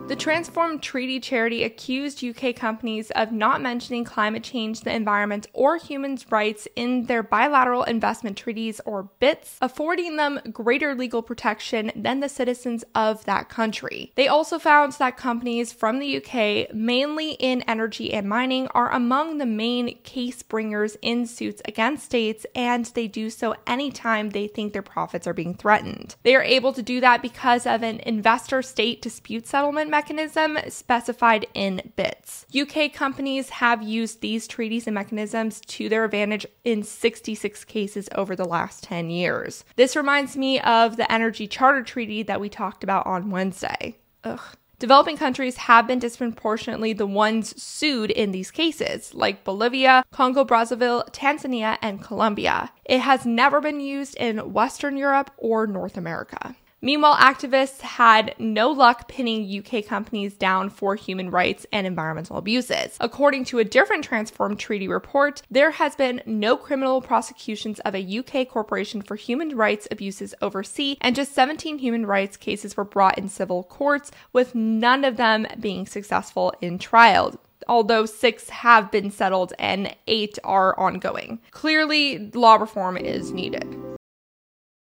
The 0.07 0.17
Transform 0.17 0.81
Trade 0.81 1.23
charity 1.23 1.65
accused 1.65 2.23
UK 2.23 2.55
companies 2.55 3.11
of 3.13 3.33
not 3.33 3.63
mentioning 3.63 4.05
climate 4.05 4.43
change, 4.45 4.83
the 4.83 4.95
environment, 4.95 5.47
or 5.55 5.79
human 5.79 6.19
rights 6.29 6.69
in 6.77 7.07
their 7.07 7.23
bilateral 7.23 7.85
investment 7.85 8.37
treaties 8.37 8.83
or 8.85 9.09
BITs, 9.19 9.57
affording 9.63 10.17
them 10.17 10.41
greater 10.53 10.95
legal 10.95 11.23
protection 11.23 11.91
than 11.97 12.21
the 12.21 12.29
citizens 12.29 12.85
of 12.95 13.25
that 13.25 13.49
country. 13.49 14.13
They 14.15 14.29
also 14.29 14.59
found 14.59 14.93
that 14.93 15.17
companies 15.17 15.73
from 15.73 16.01
the 16.01 16.19
UK, 16.19 16.75
mainly 16.75 17.33
in 17.33 17.63
energy 17.63 18.13
and 18.13 18.29
mining, 18.29 18.69
are 18.69 18.93
among 18.93 19.39
the 19.39 19.47
main 19.47 19.97
case 20.03 20.43
bringers 20.43 20.99
in 21.01 21.25
suits 21.27 21.63
against 21.65 22.05
states, 22.05 22.45
and 22.55 22.85
they 22.95 23.09
do 23.09 23.31
so 23.31 23.55
anytime 23.67 24.31
they 24.31 24.49
think 24.49 24.75
their 24.75 24.83
profits 24.83 25.27
are 25.27 25.33
being 25.33 25.55
threatened. 25.55 26.17
They 26.25 26.37
are 26.37 26.43
able 26.43 26.75
to 26.75 26.83
do 26.83 27.01
that 27.01 27.23
because 27.23 27.65
of 27.65 27.83
an 27.83 28.01
investor 28.01 28.61
state 28.61 29.01
dispute 29.01 29.47
settlement 29.47 29.94
mechanism 29.95 30.59
specified 30.71 31.47
in 31.55 31.93
BITs. 31.95 32.47
UK 32.53 32.93
companies 32.93 33.49
have 33.49 33.81
used 33.81 34.21
these 34.21 34.49
treaties 34.49 34.89
and 34.89 34.95
mechanisms 34.95 35.61
to 35.61 35.89
their 35.89 36.05
advantage 36.05 36.45
in 36.65 36.83
66 36.83 37.63
cases 37.63 38.09
over 38.13 38.35
the 38.35 38.45
last 38.45 38.83
10 38.83 39.09
years. 39.09 39.65
This 39.77 39.95
reminds 39.95 40.37
me 40.37 40.59
of 40.59 40.97
the 40.97 41.11
Energy 41.13 41.47
Charter 41.47 41.85
Treaty 41.85 42.25
that 42.25 42.41
we 42.41 42.49
talked 42.49 42.83
about 42.83 43.07
on 43.07 43.31
Wednesday. 43.31 43.97
Ugh. 44.25 44.41
Developing 44.81 45.17
countries 45.17 45.59
have 45.59 45.87
been 45.87 46.01
disproportionately 46.01 46.93
the 46.93 47.07
ones 47.07 47.63
sued 47.63 48.11
in 48.11 48.33
these 48.33 48.51
cases, 48.51 49.15
like 49.15 49.45
Bolivia, 49.45 50.03
Congo 50.11 50.45
Brazzaville, 50.45 51.09
Tanzania, 51.13 51.79
and 51.81 52.03
Colombia. 52.03 52.73
It 52.85 52.99
has 52.99 53.25
never 53.25 53.61
been 53.61 53.79
used 53.79 54.17
in 54.17 54.53
Western 54.53 54.97
Europe 54.97 55.31
or 55.37 55.69
North 55.69 55.97
America. 55.97 56.57
Meanwhile, 56.85 57.17
activists 57.17 57.81
had 57.81 58.35
no 58.39 58.71
luck 58.71 59.09
pinning 59.09 59.49
UK 59.59 59.87
companies 59.87 60.35
down 60.35 60.69
for 60.69 60.97
human 60.97 61.31
rights 61.31 61.65
and 61.73 61.87
environmental 61.87 62.37
abuses. 62.37 62.99
According 63.01 63.47
to 63.47 63.59
a 63.59 63.65
different 63.65 64.05
Transform 64.05 64.55
Trade 64.55 64.87
report, 64.91 65.41
there 65.51 65.71
has 65.71 65.97
been 65.97 66.21
no 66.27 66.59
criminal 66.59 67.01
prosecutions 67.01 67.81
of 67.81 67.95
a 67.95 68.19
UK 68.19 68.47
corporation 68.47 69.01
for 69.01 69.17
human 69.17 69.57
rights 69.57 69.89
abuses 69.91 70.35
overseas, 70.43 70.99
and 71.01 71.17
just 71.17 71.33
17 71.33 71.79
human 71.79 72.05
rights 72.05 72.37
cases 72.37 72.77
were 72.77 72.85
brought 72.85 73.17
in 73.17 73.31
civil 73.31 73.63
courts, 73.63 74.11
with 74.35 74.55
none 74.55 75.07
of 75.07 75.17
them 75.17 75.47
being 75.59 75.87
successful 75.87 76.53
in 76.61 76.79
trial 76.79 77.41
although 77.67 78.05
six 78.05 78.51
have 78.51 78.91
been 78.91 79.11
settled 79.11 79.55
and 79.59 79.97
eight 80.07 80.39
are 80.45 80.79
ongoing. 80.79 81.41
Clearly, 81.51 82.31
law 82.35 82.57
reform 82.57 82.99
is 82.99 83.33
needed. 83.33 83.84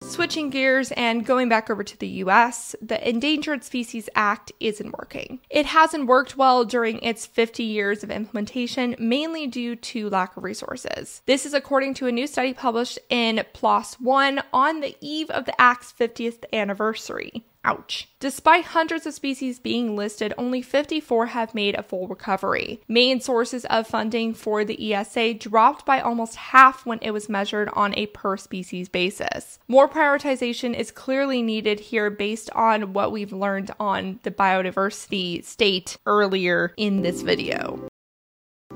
Switching 0.07 0.49
gears 0.49 0.93
and 0.93 1.25
going 1.25 1.49
back 1.49 1.69
over 1.69 1.83
to 1.83 1.97
the 1.97 2.07
US, 2.07 2.75
the 2.81 3.09
Endangered 3.09 3.63
Species 3.63 4.07
Act 4.15 4.51
isn't 4.59 4.97
working. 4.97 5.41
It 5.49 5.65
hasn't 5.65 6.07
worked 6.07 6.37
well 6.37 6.63
during 6.63 6.99
its 6.99 7.25
50 7.25 7.63
years 7.63 8.03
of 8.03 8.11
implementation, 8.11 8.95
mainly 8.97 9.45
due 9.47 9.75
to 9.75 10.09
lack 10.09 10.37
of 10.37 10.43
resources. 10.43 11.21
This 11.25 11.45
is 11.45 11.53
according 11.53 11.95
to 11.95 12.07
a 12.07 12.11
new 12.11 12.27
study 12.27 12.53
published 12.53 12.97
in 13.09 13.43
PLOS 13.53 13.95
One 13.95 14.41
on 14.53 14.79
the 14.79 14.95
eve 15.01 15.29
of 15.31 15.45
the 15.45 15.59
Act's 15.59 15.91
50th 15.91 16.45
anniversary. 16.53 17.43
Ouch. 17.65 18.07
Despite 18.19 18.65
hundreds 18.65 19.07
of 19.07 19.15
species 19.15 19.59
being 19.59 19.95
listed, 19.95 20.33
only 20.37 20.61
54 20.61 21.25
have 21.27 21.55
made 21.55 21.73
a 21.73 21.81
full 21.81 22.07
recovery. 22.07 22.79
Main 22.87 23.19
sources 23.19 23.65
of 23.65 23.87
funding 23.87 24.35
for 24.35 24.63
the 24.63 24.93
ESA 24.93 25.33
dropped 25.33 25.83
by 25.83 25.99
almost 25.99 26.35
half 26.35 26.85
when 26.85 26.99
it 27.01 27.09
was 27.09 27.27
measured 27.27 27.69
on 27.73 27.97
a 27.97 28.05
per 28.05 28.37
species 28.37 28.87
basis. 28.87 29.57
More 29.67 29.89
prioritization 29.89 30.75
is 30.75 30.91
clearly 30.91 31.41
needed 31.41 31.79
here 31.79 32.11
based 32.11 32.51
on 32.51 32.93
what 32.93 33.11
we've 33.11 33.33
learned 33.33 33.71
on 33.79 34.19
the 34.21 34.31
biodiversity 34.31 35.43
state 35.43 35.97
earlier 36.05 36.71
in 36.77 37.01
this 37.01 37.23
video. 37.23 37.89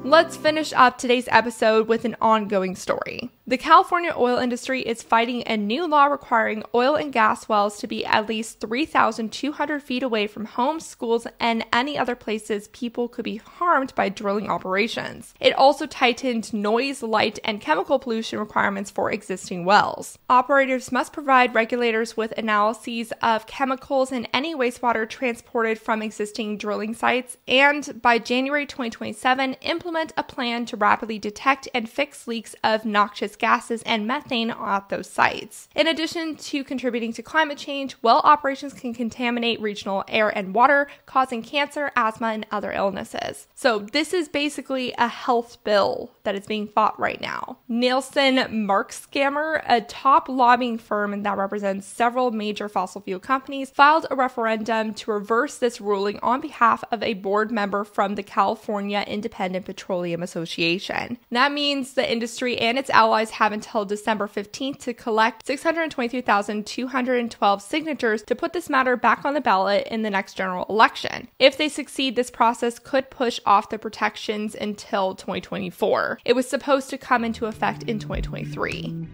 Let's 0.03 0.38
finish 0.38 0.72
up 0.72 0.98
today's 0.98 1.27
episode 1.29 1.89
with 1.89 2.06
an 2.06 2.15
ongoing 2.22 2.75
story. 2.75 3.29
The 3.46 3.58
California 3.58 4.13
oil 4.15 4.38
industry 4.38 4.82
is 4.82 5.03
fighting 5.03 5.44
a 5.46 5.58
new 5.58 5.88
law 5.88 6.06
requiring 6.06 6.63
oil 6.74 6.96
and 6.96 7.12
gas 7.12 7.50
wells 7.50 7.79
to 7.79 7.88
be 7.88 8.06
at 8.06 8.29
least 8.29 8.62
3,200 8.62 9.84
feet 9.84 10.03
away 10.03 10.27
from 10.27 10.46
homes, 10.46 10.86
schools, 10.86 11.25
and 11.39 11.65
any 11.74 11.98
other 11.98 12.15
places 12.15 12.68
people 12.70 13.08
could 13.08 13.25
be 13.25 13.38
harmed 13.38 13.94
by 13.96 14.08
drilling 14.08 14.50
operations. 14.50 15.34
It 15.39 15.53
also 15.53 15.88
tightened 15.88 16.53
noise, 16.53 17.01
light, 17.01 17.39
and 17.44 17.60
chemical 17.60 17.98
pollution 17.98 18.38
requirements 18.38 18.91
for 18.91 19.12
existing 19.12 19.65
wells. 19.65 20.20
Operators 20.29 20.91
must 20.91 21.12
provide 21.12 21.56
regulators 21.56 22.15
with 22.15 22.38
analyses 22.38 23.12
of 23.24 23.48
chemicals 23.48 24.12
in 24.12 24.27
any 24.27 24.56
wastewater 24.56 25.10
transported 25.10 25.79
from 25.79 26.03
existing 26.03 26.58
drilling 26.58 26.94
sites, 26.94 27.38
and 27.48 28.00
by 28.01 28.20
January 28.20 28.68
2027, 28.68 29.53
implement 29.62 29.88
a 29.96 30.24
plan 30.24 30.65
to 30.65 30.77
rapidly 30.77 31.19
detect 31.19 31.67
and 31.74 31.89
fix 31.89 32.27
leaks 32.27 32.55
of 32.63 32.86
noxious 32.86 33.36
gases 33.36 33.81
and 33.84 34.05
methane 34.05 34.51
at 34.51 34.89
those 34.89 35.10
sites. 35.10 35.67
In 35.75 35.88
addition 35.88 36.36
to 36.36 36.63
contributing 36.63 37.12
to 37.13 37.24
climate 37.24 37.58
change, 37.58 37.96
well 38.01 38.22
operations 38.24 38.74
can 38.74 38.93
contaminate 38.93 39.62
regional 39.62 40.03
air 40.08 40.29
and 40.29 40.53
water, 40.53 40.88
causing 41.05 41.41
cancer, 41.41 41.91
asthma, 41.96 42.27
and 42.27 42.46
other 42.51 42.72
illnesses. 42.72 43.48
So, 43.55 43.79
this 43.79 44.13
is 44.13 44.29
basically 44.29 44.93
a 44.98 45.08
health 45.08 45.58
bill 45.63 46.12
that 46.24 46.36
is 46.36 46.46
being 46.46 46.68
fought 46.68 47.00
right 47.00 47.20
now. 47.20 47.57
Nielsen 47.68 48.35
Merksamer, 48.35 49.64
a 49.68 49.81
top 49.81 50.29
lobbying 50.29 50.77
firm 50.77 51.24
that 51.24 51.37
represents 51.37 51.87
several 51.87 52.31
major 52.31 52.70
fossil 52.70 53.01
fuel 53.01 53.20
companies, 53.20 53.70
filed 53.70 54.05
a 54.09 54.16
referendum 54.16 54.94
to 54.94 55.11
reverse 55.11 55.57
this 55.57 55.81
ruling 55.81 56.20
on 56.20 56.42
behalf 56.42 56.83
of 56.92 57.01
a 57.03 57.16
board 57.16 57.51
member 57.51 57.83
from 57.83 58.16
the 58.16 58.24
California 58.24 59.03
Independent 59.07 59.66
Petroleum 59.79 60.22
Association. 60.22 61.18
That 61.31 61.53
means 61.53 61.94
the 61.94 62.11
industry 62.11 62.57
and 62.57 62.77
its 62.77 62.89
allies 62.89 63.29
have 63.31 63.53
until 63.53 63.85
December 63.85 64.27
15th 64.27 64.79
to 64.79 64.94
collect 64.94 65.48
623,212 65.48 67.61
signatures 67.61 68.22
to 68.24 68.35
put 68.35 68.51
this 68.51 68.70
matter 68.70 68.98
back 68.98 69.24
on 69.24 69.35
the 69.35 69.42
ballot 69.42 69.87
in 69.89 70.01
the 70.01 70.09
next 70.09 70.33
general 70.33 70.65
election. 70.70 71.29
If 71.39 71.57
they 71.57 71.70
succeed, 71.70 72.18
this 72.18 72.29
process 72.29 72.77
could 72.77 73.09
push 73.09 73.39
off 73.46 73.70
the 73.70 73.79
protections 73.79 74.53
until 74.53 75.15
2024. 75.15 76.20
It 76.25 76.35
was 76.35 76.50
supposed 76.50 76.89
to 76.89 76.98
come 76.98 77.24
into 77.24 77.46
effect 77.46 77.83
in 77.83 78.00
2023. 78.00 79.07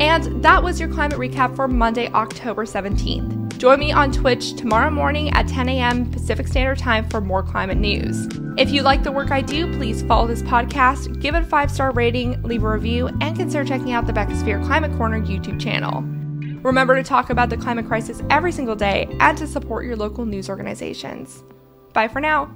And 0.00 0.44
that 0.44 0.64
was 0.64 0.80
your 0.80 0.88
climate 0.88 1.18
recap 1.18 1.54
for 1.54 1.68
Monday, 1.68 2.08
October 2.08 2.64
17th. 2.64 3.37
Join 3.58 3.80
me 3.80 3.90
on 3.90 4.12
Twitch 4.12 4.54
tomorrow 4.54 4.88
morning 4.88 5.30
at 5.30 5.48
10 5.48 5.68
a.m. 5.68 6.08
Pacific 6.12 6.46
Standard 6.46 6.78
Time 6.78 7.08
for 7.08 7.20
more 7.20 7.42
climate 7.42 7.76
news. 7.76 8.28
If 8.56 8.70
you 8.70 8.82
like 8.82 9.02
the 9.02 9.10
work 9.10 9.32
I 9.32 9.40
do, 9.40 9.72
please 9.76 10.00
follow 10.02 10.28
this 10.28 10.42
podcast, 10.42 11.20
give 11.20 11.34
it 11.34 11.42
a 11.42 11.44
five 11.44 11.68
star 11.68 11.90
rating, 11.90 12.40
leave 12.44 12.62
a 12.62 12.70
review, 12.70 13.08
and 13.20 13.36
consider 13.36 13.64
checking 13.64 13.90
out 13.90 14.06
the 14.06 14.12
Beckosphere 14.12 14.64
Climate 14.64 14.96
Corner 14.96 15.20
YouTube 15.20 15.60
channel. 15.60 16.02
Remember 16.62 16.94
to 16.94 17.02
talk 17.02 17.30
about 17.30 17.50
the 17.50 17.56
climate 17.56 17.88
crisis 17.88 18.22
every 18.30 18.52
single 18.52 18.76
day 18.76 19.08
and 19.18 19.36
to 19.36 19.46
support 19.48 19.84
your 19.84 19.96
local 19.96 20.24
news 20.24 20.48
organizations. 20.48 21.42
Bye 21.92 22.06
for 22.06 22.20
now. 22.20 22.52